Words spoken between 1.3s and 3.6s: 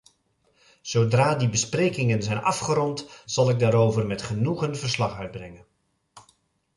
die besprekingen zijn afgerond, zal ik